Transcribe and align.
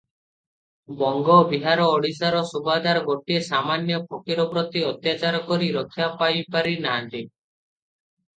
ବଙ୍ଗ, 1.01 1.33
ବିହାର, 1.51 1.83
ଓଡ଼ିଶାର 1.97 2.39
ସୁବାଦାର 2.51 3.03
ଗୋଟିଏ 3.09 3.43
ସାମାନ୍ୟ 3.49 4.01
ଫକୀର 4.15 4.47
ପ୍ରତି 4.55 4.83
ଅତ୍ୟାଚାର 4.89 5.43
କରି 5.53 5.69
ରକ୍ଷା 5.77 6.09
ପାଇପାରି 6.25 6.75
ନାହାନ୍ତି। 6.89 7.23